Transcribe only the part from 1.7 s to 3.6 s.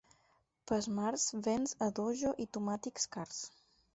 a dojo i tomàquets cars.